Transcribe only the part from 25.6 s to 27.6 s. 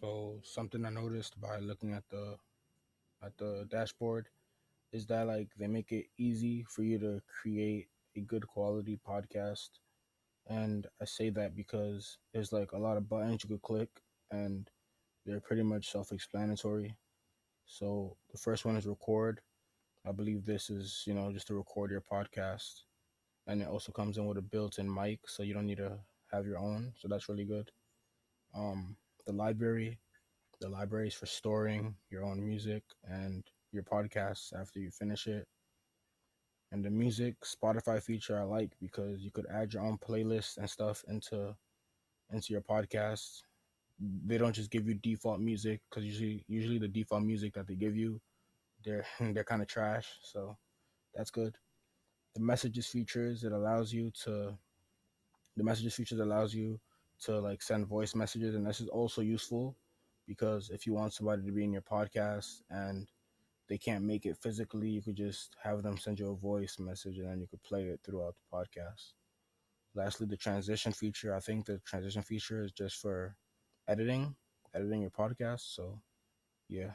need to have your own. So that's really